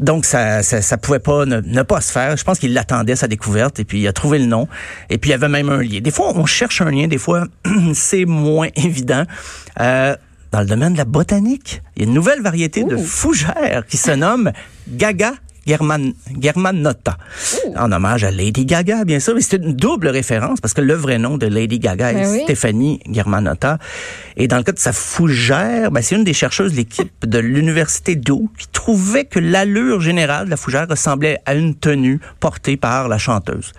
Donc, 0.00 0.24
ça, 0.24 0.62
ça, 0.62 0.80
ça 0.80 0.96
pouvait 0.96 1.18
pas 1.18 1.44
ne, 1.44 1.60
ne 1.60 1.82
pas 1.82 2.00
se 2.00 2.12
faire. 2.12 2.36
Je 2.36 2.44
pense 2.44 2.58
qu'il 2.58 2.72
l'attendait, 2.72 3.16
sa 3.16 3.28
découverte, 3.28 3.80
et 3.80 3.84
puis 3.84 4.00
il 4.00 4.08
a 4.08 4.12
trouvé 4.12 4.38
le 4.38 4.46
nom. 4.46 4.68
Et 5.10 5.18
puis, 5.18 5.30
il 5.30 5.32
y 5.32 5.34
avait 5.34 5.48
même 5.48 5.68
un 5.68 5.82
lien. 5.82 6.00
Des 6.00 6.10
fois, 6.10 6.32
on 6.36 6.46
cherche 6.46 6.80
un 6.80 6.90
lien, 6.90 7.08
des 7.08 7.18
fois, 7.18 7.46
c'est 7.94 8.24
moins 8.24 8.68
évident. 8.76 9.24
Euh, 9.80 10.14
dans 10.50 10.60
le 10.60 10.66
domaine 10.66 10.94
de 10.94 10.98
la 10.98 11.04
botanique, 11.04 11.82
il 11.96 12.02
y 12.02 12.04
a 12.06 12.08
une 12.08 12.14
nouvelle 12.14 12.40
variété 12.40 12.84
de 12.84 12.96
fougères 12.96 13.84
qui 13.86 13.96
se 13.96 14.12
nomme 14.12 14.52
Gaga 14.88 15.32
German, 15.66 16.12
Germanota. 16.40 17.16
En 17.76 17.92
hommage 17.92 18.24
à 18.24 18.30
Lady 18.30 18.64
Gaga, 18.64 19.04
bien 19.04 19.20
sûr. 19.20 19.34
Mais 19.34 19.40
c'est 19.40 19.56
une 19.56 19.74
double 19.74 20.08
référence 20.08 20.60
parce 20.60 20.74
que 20.74 20.80
le 20.80 20.94
vrai 20.94 21.18
nom 21.18 21.36
de 21.36 21.46
Lady 21.46 21.78
Gaga 21.78 22.12
est 22.12 22.14
Ben 22.14 22.30
oui. 22.30 22.40
Stéphanie 22.44 23.00
Germanotta. 23.10 23.78
Et 24.36 24.48
dans 24.48 24.56
le 24.56 24.62
cas 24.62 24.72
de 24.72 24.78
sa 24.78 24.92
fougère, 24.92 25.90
ben, 25.90 26.02
c'est 26.02 26.16
une 26.16 26.24
des 26.24 26.32
chercheuses 26.32 26.72
de 26.72 26.76
l'équipe 26.76 27.26
de 27.26 27.38
l'Université 27.38 28.16
d'Où 28.16 28.50
qui 28.58 28.68
trouvait 28.68 29.24
que 29.24 29.38
l'allure 29.38 30.00
générale 30.00 30.46
de 30.46 30.50
la 30.50 30.56
fougère 30.56 30.86
ressemblait 30.88 31.38
à 31.46 31.54
une 31.54 31.74
tenue 31.74 32.20
portée 32.40 32.76
par 32.76 33.08
la 33.08 33.18
chanteuse. 33.18 33.72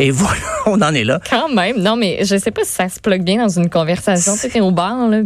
Et 0.00 0.10
voilà, 0.10 0.40
on 0.66 0.80
en 0.80 0.94
est 0.94 1.04
là. 1.04 1.20
Quand 1.28 1.50
même. 1.50 1.78
Non, 1.78 1.94
mais 1.94 2.24
je 2.24 2.38
sais 2.38 2.50
pas 2.50 2.64
si 2.64 2.72
ça 2.72 2.88
se 2.88 2.98
plug 2.98 3.22
bien 3.22 3.36
dans 3.36 3.50
une 3.50 3.68
conversation. 3.68 4.32
Tu 4.32 4.50
sais, 4.50 4.60
au 4.60 4.70
bar, 4.70 5.08
là. 5.08 5.20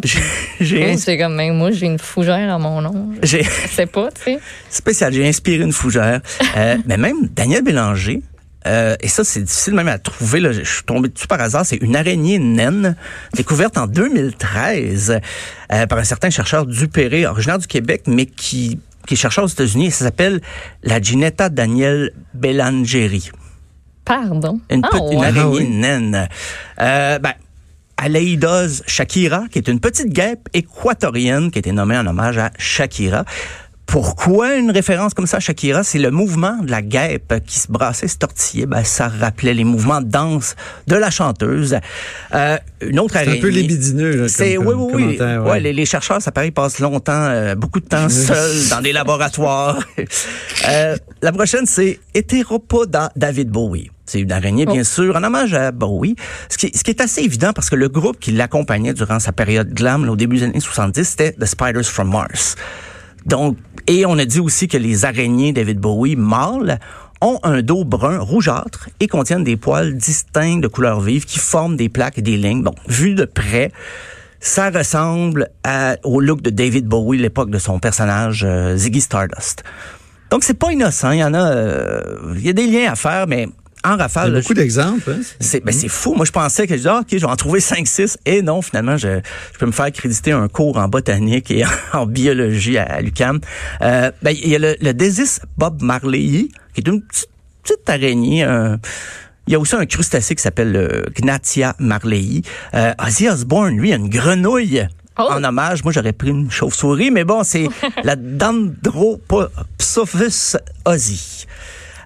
J'ai 0.60 0.96
c'est 0.96 1.16
comme, 1.16 1.36
même 1.36 1.56
moi, 1.56 1.70
j'ai 1.70 1.86
une 1.86 2.00
fougère 2.00 2.52
à 2.52 2.58
mon 2.58 2.82
nom. 2.82 3.10
Je 3.22 3.38
sais 3.70 3.86
pas, 3.86 4.08
tu 4.10 4.32
sais. 4.32 4.38
spécial, 4.68 5.12
j'ai 5.12 5.28
inspiré 5.28 5.62
une 5.62 5.72
fougère. 5.72 6.20
Euh, 6.56 6.76
mais 6.86 6.96
même 6.96 7.28
Daniel 7.28 7.62
Bélanger, 7.62 8.20
euh, 8.66 8.96
et 9.00 9.08
ça 9.08 9.22
c'est 9.22 9.42
difficile 9.42 9.74
même 9.74 9.88
à 9.88 9.98
trouver, 9.98 10.40
là, 10.40 10.50
je 10.50 10.64
suis 10.64 10.82
tombé 10.82 11.08
dessus 11.08 11.28
par 11.28 11.40
hasard, 11.40 11.64
c'est 11.64 11.76
une 11.76 11.94
araignée 11.94 12.38
naine 12.40 12.96
découverte 13.34 13.78
en 13.78 13.86
2013 13.86 15.20
euh, 15.72 15.86
par 15.86 15.98
un 15.98 16.04
certain 16.04 16.30
chercheur 16.30 16.66
Dupéré, 16.66 17.26
originaire 17.26 17.58
du 17.58 17.66
Québec, 17.66 18.04
mais 18.06 18.26
qui, 18.26 18.80
qui 19.06 19.14
est 19.14 19.16
chercheur 19.16 19.44
aux 19.44 19.48
États-Unis, 19.48 19.92
ça 19.92 20.06
s'appelle 20.06 20.40
la 20.82 21.00
Ginetta 21.00 21.48
Daniel 21.48 22.10
Bélangeri. 22.32 23.30
Pardon? 24.04 24.60
Une, 24.70 24.82
Ah, 24.84 24.88
petite- 24.90 25.12
une 25.12 25.18
ouais. 25.20 25.26
araignée 25.26 25.40
Ah 25.42 25.48
oui. 25.48 25.68
naine. 25.68 26.28
Euh, 26.80 27.18
ben, 27.18 27.32
Aleidos 27.96 28.82
Shakira, 28.86 29.44
qui 29.50 29.58
est 29.58 29.68
une 29.68 29.80
petite 29.80 30.08
guêpe 30.12 30.48
équatorienne 30.52 31.50
qui 31.50 31.58
a 31.58 31.60
été 31.60 31.72
nommée 31.72 31.96
en 31.96 32.06
hommage 32.06 32.38
à 32.38 32.50
Shakira. 32.58 33.24
Pourquoi 33.86 34.56
une 34.56 34.70
référence 34.70 35.12
comme 35.14 35.26
ça 35.26 35.36
à 35.36 35.40
Shakira? 35.40 35.84
C'est 35.84 35.98
le 35.98 36.10
mouvement 36.10 36.56
de 36.62 36.70
la 36.70 36.80
guêpe 36.82 37.34
qui 37.46 37.58
se 37.58 37.70
brassait, 37.70 38.08
se 38.08 38.16
tortillait. 38.16 38.64
Ben, 38.66 38.82
ça 38.82 39.08
rappelait 39.08 39.52
les 39.54 39.62
mouvements 39.62 40.00
de 40.00 40.08
danse 40.08 40.56
de 40.88 40.96
la 40.96 41.10
chanteuse. 41.10 41.76
Euh, 42.34 42.56
une 42.80 42.98
autre 42.98 43.14
C'est 43.18 43.28
un 43.38 43.40
peu 43.40 43.48
libidineux, 43.48 44.16
là, 44.22 44.28
C'est 44.28 44.54
comme, 44.54 44.66
oui, 44.68 44.74
oui, 44.74 44.84
oui. 44.86 45.02
commentaire, 45.18 45.44
Ouais, 45.44 45.50
ouais. 45.52 45.60
les, 45.60 45.72
les 45.74 45.84
chercheurs, 45.86 46.20
ça 46.22 46.32
paraît, 46.32 46.50
passent 46.50 46.78
longtemps, 46.80 47.12
euh, 47.12 47.54
beaucoup 47.54 47.78
de 47.80 47.86
temps 47.86 48.08
seuls 48.08 48.68
dans 48.70 48.80
des 48.80 48.92
laboratoires. 48.92 49.78
Euh, 50.68 50.96
la 51.20 51.30
prochaine, 51.32 51.66
c'est 51.66 52.00
Hétéropoda 52.14 53.10
David 53.16 53.50
Bowie. 53.50 53.90
C'est 54.06 54.20
une 54.20 54.32
araignée, 54.32 54.66
bien 54.66 54.84
sûr, 54.84 55.16
en 55.16 55.22
hommage 55.24 55.54
à 55.54 55.72
Bowie. 55.72 56.14
Ce 56.50 56.58
qui, 56.58 56.70
ce 56.76 56.84
qui 56.84 56.90
est 56.90 57.00
assez 57.00 57.22
évident 57.22 57.52
parce 57.54 57.70
que 57.70 57.76
le 57.76 57.88
groupe 57.88 58.18
qui 58.20 58.32
l'accompagnait 58.32 58.92
durant 58.92 59.18
sa 59.18 59.32
période 59.32 59.72
glam, 59.72 60.04
là, 60.04 60.12
au 60.12 60.16
début 60.16 60.36
des 60.38 60.42
années 60.44 60.60
70, 60.60 61.04
c'était 61.04 61.32
The 61.32 61.46
Spiders 61.46 61.84
from 61.86 62.10
Mars. 62.10 62.56
Donc, 63.24 63.56
et 63.86 64.04
on 64.04 64.18
a 64.18 64.24
dit 64.26 64.40
aussi 64.40 64.68
que 64.68 64.76
les 64.76 65.04
araignées 65.06 65.52
David 65.52 65.78
Bowie 65.78 66.16
mâles 66.16 66.78
ont 67.22 67.38
un 67.42 67.62
dos 67.62 67.84
brun 67.84 68.18
rougeâtre 68.18 68.90
et 69.00 69.08
contiennent 69.08 69.44
des 69.44 69.56
poils 69.56 69.96
distincts 69.96 70.58
de 70.58 70.68
couleur 70.68 71.00
vive 71.00 71.24
qui 71.24 71.38
forment 71.38 71.76
des 71.76 71.88
plaques 71.88 72.18
et 72.18 72.22
des 72.22 72.36
lignes. 72.36 72.62
Bon, 72.62 72.74
vu 72.86 73.14
de 73.14 73.24
près, 73.24 73.72
ça 74.40 74.68
ressemble 74.70 75.48
à- 75.64 75.96
au 76.04 76.20
look 76.20 76.42
de 76.42 76.50
David 76.50 76.86
Bowie, 76.86 77.16
l'époque 77.18 77.48
de 77.50 77.58
son 77.58 77.78
personnage 77.78 78.44
euh, 78.46 78.76
Ziggy 78.76 79.00
Stardust. 79.00 79.64
Donc 80.30 80.44
c'est 80.44 80.58
pas 80.58 80.70
innocent, 80.72 81.12
il 81.12 81.20
y 81.20 81.24
en 81.24 81.32
a, 81.32 81.50
euh, 81.50 82.34
il 82.36 82.44
y 82.44 82.50
a 82.50 82.52
des 82.52 82.66
liens 82.66 82.92
à 82.92 82.96
faire, 82.96 83.26
mais 83.26 83.48
en 83.84 83.90
Il 83.94 83.98
y 83.98 84.00
a 84.00 84.02
rafale, 84.04 84.32
là, 84.32 84.40
beaucoup 84.40 84.54
d'exemples. 84.54 85.10
hein. 85.12 85.20
c'est 85.40 85.62
ben 85.64 85.72
c'est 85.72 85.88
fou. 85.88 86.14
Moi 86.14 86.24
je 86.24 86.32
pensais 86.32 86.66
que 86.66 86.72
je 86.74 86.78
disais, 86.78 86.88
ah, 86.90 87.00
OK, 87.00 87.06
je 87.12 87.16
vais 87.18 87.24
en 87.24 87.36
trouver 87.36 87.60
5 87.60 87.86
6 87.86 88.18
et 88.26 88.42
non, 88.42 88.62
finalement 88.62 88.96
je, 88.96 89.20
je 89.52 89.58
peux 89.58 89.66
me 89.66 89.72
faire 89.72 89.90
créditer 89.92 90.32
un 90.32 90.48
cours 90.48 90.76
en 90.78 90.88
botanique 90.88 91.50
et 91.50 91.64
en 91.92 92.06
biologie 92.06 92.78
à, 92.78 92.84
à 92.84 93.00
l'UQAM. 93.00 93.40
Euh, 93.82 94.10
ben 94.22 94.30
il 94.30 94.48
y 94.48 94.56
a 94.56 94.58
le, 94.58 94.76
le 94.80 94.92
Desis 94.94 95.40
Bob 95.58 95.82
Marley 95.82 96.48
qui 96.74 96.80
est 96.80 96.88
une 96.88 97.02
petite, 97.02 97.28
petite 97.62 97.88
araignée 97.88 98.46
il 99.46 99.52
y 99.52 99.56
a 99.56 99.58
aussi 99.60 99.76
un 99.76 99.84
crustacé 99.84 100.34
qui 100.34 100.42
s'appelle 100.42 100.72
le 100.72 101.04
Gnathia 101.20 101.76
marleyi. 101.78 102.40
Euh, 102.72 102.94
Ozzy 103.06 103.28
Osbourne, 103.28 103.76
lui, 103.76 103.92
a 103.92 103.96
une 103.96 104.08
grenouille 104.08 104.86
Oh. 105.18 105.28
en 105.30 105.44
hommage. 105.44 105.84
Moi, 105.84 105.92
j'aurais 105.92 106.12
pris 106.14 106.30
une 106.30 106.50
chauve-souris, 106.50 107.10
mais 107.12 107.22
bon, 107.24 107.44
c'est 107.44 107.68
la 108.04 108.16
Dendropsophis 109.28 110.56
ozzy. 110.84 111.46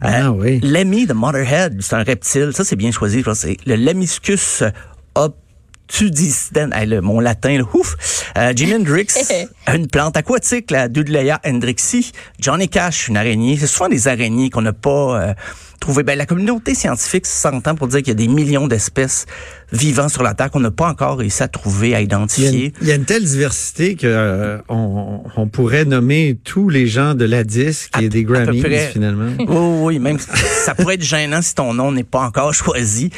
Ah 0.00 0.30
oui. 0.30 0.60
L'ami 0.62 1.06
de 1.06 1.12
Motherhead, 1.12 1.80
c'est 1.80 1.94
un 1.94 2.02
reptile. 2.02 2.50
Ça, 2.52 2.64
c'est 2.64 2.76
bien 2.76 2.90
choisi. 2.90 3.20
Je 3.20 3.24
pense 3.24 3.42
que 3.42 3.48
c'est 3.48 3.56
le 3.66 3.76
Lemmiscus. 3.76 4.62
Hey, 6.00 6.86
le, 6.86 7.00
mon 7.00 7.20
latin, 7.20 7.56
là, 7.58 7.64
ouf. 7.72 7.96
Euh, 8.36 8.52
Jimi 8.54 8.74
Hendrix, 8.74 9.08
une 9.74 9.86
plante 9.88 10.16
aquatique, 10.16 10.70
la 10.70 10.88
Dudleya 10.88 11.40
hendrixi. 11.44 12.12
Johnny 12.38 12.68
Cash, 12.68 13.08
une 13.08 13.16
araignée. 13.16 13.56
C'est 13.56 13.66
souvent 13.66 13.88
des 13.88 14.06
araignées 14.06 14.50
qu'on 14.50 14.62
n'a 14.62 14.72
pas 14.72 15.20
euh, 15.20 15.34
trouvées. 15.78 16.02
Ben, 16.02 16.16
la 16.16 16.26
communauté 16.26 16.74
scientifique 16.74 17.26
s'entend 17.26 17.74
pour 17.74 17.88
dire 17.88 17.98
qu'il 18.00 18.08
y 18.08 18.10
a 18.12 18.14
des 18.14 18.28
millions 18.28 18.68
d'espèces 18.68 19.26
vivant 19.72 20.08
sur 20.08 20.22
la 20.22 20.34
Terre 20.34 20.50
qu'on 20.50 20.60
n'a 20.60 20.70
pas 20.70 20.88
encore 20.88 21.18
réussi 21.18 21.42
à 21.42 21.48
trouver, 21.48 21.94
à 21.94 22.00
Il 22.00 22.08
y, 22.08 22.14
a 22.14 22.16
une, 22.16 22.22
identifier. 22.22 22.72
il 22.80 22.88
y 22.88 22.92
a 22.92 22.94
une 22.94 23.04
telle 23.04 23.24
diversité 23.24 23.96
que 23.96 24.06
euh, 24.06 24.58
on, 24.68 25.22
on 25.36 25.46
pourrait 25.48 25.84
nommer 25.84 26.38
tous 26.42 26.68
les 26.70 26.86
gens 26.86 27.14
de 27.14 27.24
la 27.24 27.44
disque 27.44 27.92
et 28.00 28.08
des 28.08 28.20
à 28.20 28.22
Grammys 28.22 28.62
finalement. 28.92 29.28
Oui, 29.48 29.96
oui, 29.96 29.98
même 29.98 30.18
ça 30.18 30.74
pourrait 30.74 30.94
être 30.94 31.02
gênant 31.02 31.42
si 31.42 31.54
ton 31.54 31.74
nom 31.74 31.92
n'est 31.92 32.04
pas 32.04 32.20
encore 32.20 32.52
choisi. 32.54 33.10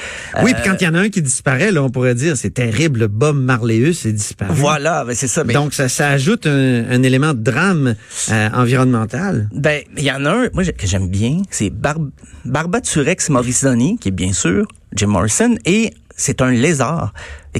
Oui, 0.42 0.50
Euh, 0.50 0.54
puis 0.54 0.62
quand 0.64 0.76
il 0.80 0.84
y 0.84 0.88
en 0.88 0.94
a 0.94 1.00
un 1.00 1.08
qui 1.08 1.22
disparaît, 1.22 1.70
là, 1.72 1.82
on 1.82 1.90
pourrait 1.90 2.14
dire 2.14 2.36
c'est 2.36 2.50
terrible, 2.54 3.08
Bob 3.08 3.36
Marleus 3.36 4.06
est 4.06 4.12
disparu. 4.12 4.52
Voilà, 4.54 5.04
ben, 5.04 5.14
c'est 5.14 5.28
ça. 5.28 5.44
Ben, 5.44 5.54
Donc 5.54 5.74
ça, 5.74 5.88
ça 5.88 6.08
ajoute 6.08 6.46
un, 6.46 6.84
un 6.90 7.02
élément 7.02 7.34
de 7.34 7.42
drame 7.42 7.94
euh, 8.30 8.48
environnemental. 8.52 9.48
Ben, 9.52 9.82
il 9.96 10.04
y 10.04 10.10
en 10.12 10.24
a 10.24 10.30
un, 10.30 10.48
moi, 10.52 10.64
que 10.64 10.86
j'aime 10.86 11.08
bien, 11.08 11.42
c'est 11.50 11.70
Barb 11.70 12.10
Barbaturex 12.50 13.28
morrisoni, 13.30 13.98
qui 13.98 14.08
est 14.08 14.12
bien 14.12 14.32
sûr 14.32 14.66
Jim 14.94 15.06
Morrison, 15.08 15.54
et 15.64 15.92
c'est 16.16 16.42
un 16.42 16.50
lézard 16.50 17.12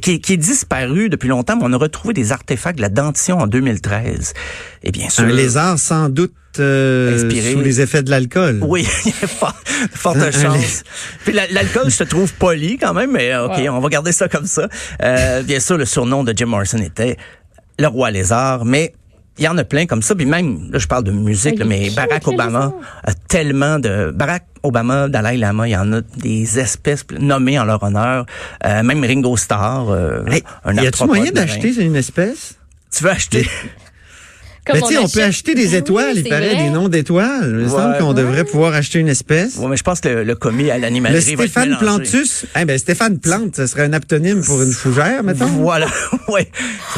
qui, 0.02 0.12
est- 0.12 0.18
qui 0.18 0.34
est 0.34 0.36
disparu 0.36 1.08
depuis 1.08 1.28
longtemps, 1.28 1.56
mais 1.56 1.62
on 1.64 1.72
a 1.72 1.76
retrouvé 1.78 2.12
des 2.12 2.32
artefacts 2.32 2.76
de 2.76 2.82
la 2.82 2.88
dentition 2.90 3.38
en 3.38 3.46
2013. 3.46 4.34
Et 4.82 4.90
bien 4.92 5.08
sûr... 5.08 5.24
Un 5.24 5.28
lézard 5.28 5.78
sans 5.78 6.08
doute 6.10 6.34
euh, 6.58 7.14
Inspiré. 7.16 7.52
sous 7.52 7.60
les 7.60 7.80
effets 7.80 8.02
de 8.02 8.10
l'alcool. 8.10 8.58
Oui, 8.62 8.86
il 9.06 9.12
y 9.12 9.24
a 9.24 9.26
fort- 9.28 9.54
un 10.16 10.30
chances. 10.30 10.82
Puis 11.24 11.32
la- 11.32 11.46
l'alcool, 11.48 11.88
je 11.90 11.96
te 11.98 12.04
trouve 12.04 12.32
poli 12.34 12.76
quand 12.76 12.92
même, 12.92 13.12
mais 13.12 13.32
euh, 13.32 13.46
OK, 13.46 13.52
Ouais. 13.56 13.68
on 13.68 13.80
va 13.80 13.88
garder 13.88 14.12
ça 14.12 14.28
comme 14.28 14.46
ça. 14.46 14.68
Euh, 15.02 15.42
bien 15.42 15.60
sûr, 15.60 15.78
le 15.78 15.84
surnom 15.86 16.24
de 16.24 16.34
Jim 16.36 16.46
Morrison 16.46 16.78
était 16.78 17.16
le 17.78 17.86
roi 17.86 18.10
lézard, 18.10 18.64
mais 18.66 18.92
il 19.38 19.44
y 19.44 19.48
en 19.48 19.56
a 19.56 19.64
plein 19.64 19.86
comme 19.86 20.02
ça. 20.02 20.14
Puis 20.14 20.26
même, 20.26 20.70
là, 20.70 20.78
je 20.78 20.86
parle 20.86 21.04
de 21.04 21.12
musique, 21.12 21.58
là, 21.58 21.64
mais 21.64 21.88
Barack 21.90 22.26
Obama 22.28 22.74
a 23.04 23.14
tellement 23.14 23.78
de... 23.78 24.10
Barack 24.14 24.44
Obama, 24.62 25.08
Dalai 25.08 25.36
Lama, 25.36 25.68
il 25.68 25.72
y 25.72 25.76
en 25.76 25.92
a 25.92 26.00
des 26.18 26.58
espèces 26.58 27.04
nommées 27.18 27.58
en 27.58 27.64
leur 27.64 27.82
honneur. 27.82 28.26
Euh, 28.66 28.82
même 28.82 29.02
Ringo 29.04 29.36
Starr, 29.36 29.88
euh, 29.90 30.24
Hey, 30.26 30.42
un 30.64 30.74
y 30.74 30.78
a-tu 30.78 30.86
arthropode 30.88 31.16
moyen 31.16 31.32
d'acheter 31.32 31.74
une 31.82 31.96
espèce? 31.96 32.56
Tu 32.94 33.04
veux 33.04 33.10
acheter? 33.10 33.46
Mais 34.72 34.80
tu 34.82 34.88
sais, 34.94 34.98
on 34.98 35.08
peut 35.08 35.22
acheter 35.24 35.54
des 35.56 35.68
Oui, 35.70 35.74
étoiles, 35.76 36.12
il 36.16 36.22
c'est 36.22 36.28
paraît, 36.28 36.54
vrai. 36.54 36.62
des 36.64 36.70
noms 36.70 36.88
d'étoiles. 36.88 37.44
Il 37.48 37.54
me 37.64 37.68
semble 37.68 37.92
Ouais. 37.94 37.98
qu'on 37.98 38.12
devrait 38.12 38.44
pouvoir 38.44 38.72
acheter 38.74 39.00
une 39.00 39.08
espèce. 39.08 39.56
Ouais, 39.56 39.66
mais 39.66 39.76
je 39.76 39.82
pense 39.82 40.00
que 40.00 40.08
le, 40.08 40.22
le 40.22 40.34
commis 40.36 40.70
à 40.70 40.76
Le 40.76 40.82
l'animalerie 40.82 41.34
va 41.34 41.44
être 41.44 41.50
Stéphane. 41.50 41.76
Plantus, 41.78 42.46
eh 42.56 42.64
ben 42.66 42.78
Stéphane 42.78 43.18
Plante, 43.18 43.56
ce 43.56 43.66
serait 43.66 43.82
un 43.84 43.92
aptonyme 43.94 44.44
pour 44.44 44.62
une 44.62 44.70
fougère, 44.70 45.24
mettons. 45.24 45.46
Voilà, 45.46 45.88
ouais. 46.28 46.48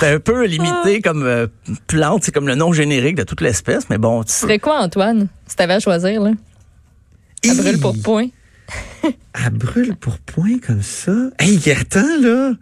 C'est 0.00 0.09
un 0.14 0.19
peu 0.21 0.45
limité 0.45 1.00
comme 1.00 1.23
euh, 1.25 1.47
plante, 1.87 2.25
c'est 2.25 2.33
comme 2.33 2.49
le 2.49 2.57
nom 2.57 2.75
générique 2.75 3.16
de 3.16 3.23
toute 3.23 3.40
l'espèce, 3.40 3.85
mais 3.88 3.97
bon, 3.97 4.23
tu 4.23 4.33
ferais 4.35 4.59
quoi, 4.59 4.81
Antoine, 4.81 5.28
si 5.47 5.57
t'avais 5.57 5.75
à 5.75 5.81
choisir, 5.81 6.21
là? 6.21 6.33
À 7.50 7.54
brûle 7.54 7.78
pour 7.80 7.96
point. 8.02 8.28
À 9.34 9.50
brûle 9.50 9.96
pour 9.96 10.18
point 10.18 10.58
comme 10.64 10.82
ça? 10.82 11.12
Hey, 11.38 11.58
attends, 11.72 12.16
là. 12.20 12.52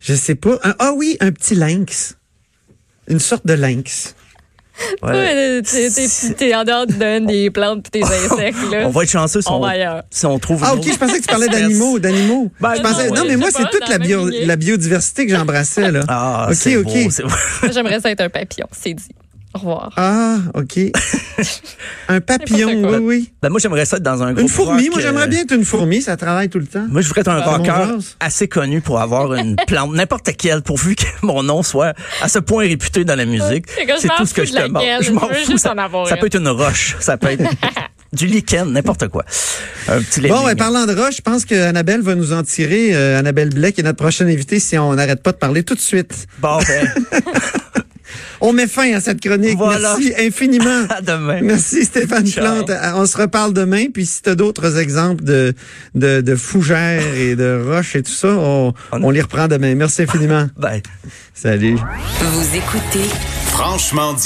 Je 0.00 0.14
sais 0.14 0.34
pas. 0.34 0.58
Un- 0.64 0.74
ah 0.78 0.92
oui, 0.96 1.16
un 1.20 1.30
petit 1.32 1.54
lynx. 1.54 2.16
Une 3.08 3.18
sorte 3.20 3.46
de 3.46 3.52
lynx. 3.54 4.14
ouais. 5.02 5.60
T'es- 5.62 6.54
en 6.54 6.64
dehors 6.64 6.86
du 6.86 6.94
domaine 6.94 7.26
des 7.26 7.50
plantes 7.50 7.84
pis 7.90 8.00
des 8.00 8.04
insectes, 8.04 8.56
là. 8.70 8.82
on 8.86 8.90
va 8.90 9.02
être 9.02 9.10
chanceux 9.10 9.42
si 9.42 9.48
On 9.48 9.56
on, 9.56 9.60
va 9.60 9.68
ailleurs. 9.70 10.02
si 10.10 10.24
on 10.26 10.38
trouve. 10.38 10.62
Ah, 10.64 10.74
ok, 10.74 10.84
je 10.90 10.96
pensais 10.96 11.16
que 11.18 11.22
tu 11.22 11.28
parlais 11.28 11.48
d'animaux, 11.48 11.98
d'animaux. 11.98 12.50
Ben, 12.60 12.74
je 12.76 12.80
pensais, 12.80 13.10
non, 13.10 13.24
mais 13.26 13.36
moi, 13.36 13.48
c'est 13.52 13.68
toute 13.70 13.80
la, 13.88 13.98
la 13.98 13.98
bio- 13.98 14.30
biodiversité 14.56 15.26
que 15.26 15.34
j'embrassais, 15.36 15.90
là. 15.92 16.04
Ah, 16.08 16.46
ok, 16.48 16.54
c'est 16.56 16.76
ok. 16.76 16.90
J'aimerais 17.72 18.00
ça 18.00 18.10
être 18.10 18.22
un 18.22 18.30
papillon, 18.30 18.66
c'est 18.72 18.94
dit. 18.94 19.08
Au 19.54 19.58
revoir. 19.58 19.92
Ah, 19.96 20.36
ok. 20.54 20.78
un 22.08 22.20
papillon, 22.20 22.70
oui, 22.88 22.96
oui. 23.00 23.32
Ben, 23.42 23.50
moi, 23.50 23.60
j'aimerais 23.60 23.84
ça 23.84 23.98
être 23.98 24.02
dans 24.02 24.22
un 24.22 24.32
groupe 24.32 24.40
Une 24.42 24.48
fourmi, 24.48 24.84
rock, 24.84 24.90
moi, 24.92 24.98
euh, 24.98 25.02
j'aimerais 25.02 25.28
bien 25.28 25.40
être 25.40 25.52
une 25.52 25.64
fourmi, 25.64 26.00
ça 26.00 26.16
travaille 26.16 26.48
tout 26.48 26.58
le 26.58 26.66
temps. 26.66 26.86
Moi, 26.88 27.02
je 27.02 27.08
voudrais 27.08 27.20
être 27.20 27.28
un 27.28 27.42
Ah, 27.44 27.56
rocker 27.56 27.98
assez 28.20 28.48
connu 28.48 28.80
pour 28.80 29.00
avoir 29.00 29.34
une 29.34 29.56
plante, 29.66 29.92
n'importe 29.94 30.34
quelle, 30.36 30.62
pourvu 30.62 30.94
que 30.96 31.04
mon 31.22 31.42
nom 31.42 31.62
soit 31.62 31.92
à 32.22 32.28
ce 32.28 32.38
point 32.38 32.64
réputé 32.66 33.04
dans 33.04 33.14
la 33.16 33.26
musique. 33.26 33.66
C'est 33.68 33.84
que 33.84 33.94
je 33.94 34.00
C'est 34.00 34.08
m'en 34.08 34.16
tout 34.16 34.26
ce 34.26 34.34
que 34.34 34.44
je 34.44 34.52
te 34.52 34.62
demande. 34.62 34.82
Je 35.00 35.12
m'en 35.12 35.20
fous. 35.28 35.34
juste 35.34 35.58
Ça, 35.58 35.72
en 35.74 35.78
avoir 35.78 36.08
ça 36.08 36.16
peut 36.16 36.26
être 36.26 36.38
une 36.38 36.48
roche, 36.48 36.96
ça 37.00 37.16
peut 37.18 37.28
être 37.28 37.44
du 38.12 38.26
lichen, 38.26 38.72
n'importe 38.72 39.08
quoi. 39.08 39.24
Un 39.88 40.00
petit 40.00 40.20
Bon, 40.22 40.44
ben, 40.44 40.56
parlant 40.56 40.86
de 40.86 40.94
roche, 40.94 41.16
je 41.16 41.22
pense 41.22 41.44
que 41.44 41.54
Annabelle 41.54 42.00
va 42.02 42.14
nous 42.14 42.32
en 42.32 42.42
tirer. 42.42 42.94
Euh, 42.94 43.18
Annabelle 43.18 43.50
Blais, 43.50 43.72
qui 43.72 43.80
est 43.80 43.84
notre 43.84 43.98
prochaine 44.02 44.28
invitée, 44.28 44.60
si 44.60 44.78
on 44.78 44.94
n'arrête 44.94 45.22
pas 45.22 45.32
de 45.32 45.36
parler 45.38 45.62
tout 45.62 45.74
de 45.74 45.80
suite. 45.80 46.26
Bon, 46.40 46.58
ben, 46.58 47.22
On 48.44 48.52
met 48.52 48.66
fin 48.66 48.92
à 48.92 49.00
cette 49.00 49.20
chronique. 49.20 49.56
Voilà. 49.56 49.96
Merci 49.96 50.12
infiniment. 50.18 50.84
à 50.90 51.00
demain. 51.00 51.38
Merci 51.42 51.84
Stéphane 51.84 52.26
Ciao. 52.26 52.44
Plante. 52.44 52.70
Euh, 52.70 52.92
On 52.96 53.06
se 53.06 53.16
reparle 53.16 53.52
demain. 53.54 53.86
Puis 53.94 54.04
si 54.04 54.20
tu 54.22 54.30
as 54.30 54.34
d'autres 54.34 54.78
exemples 54.78 55.22
de, 55.22 55.54
de, 55.94 56.20
de 56.20 56.34
fougères 56.34 57.14
et 57.14 57.36
de 57.36 57.62
roches 57.64 57.94
et 57.94 58.02
tout 58.02 58.10
ça, 58.10 58.28
on, 58.28 58.74
on 58.92 59.10
les 59.10 59.20
reprend 59.22 59.46
demain. 59.46 59.76
Merci 59.76 60.02
infiniment. 60.02 60.48
Bye. 60.58 60.82
Salut. 61.34 61.76
Vous 62.20 62.56
écoutez 62.56 63.08
Franchement 63.46 64.12
dit. 64.14 64.20